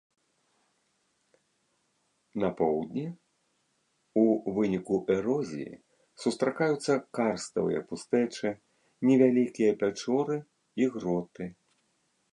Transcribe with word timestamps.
На 2.43 2.49
поўдні 2.61 3.03
ў 3.09 4.23
выніку 4.55 4.95
эрозіі 5.15 5.75
сустракаюцца 6.23 6.93
карставыя 7.17 7.81
пустэчы, 7.91 8.47
невялікія 9.11 9.71
пячоры 9.83 10.37
і 10.83 10.89
гроты. 10.97 11.43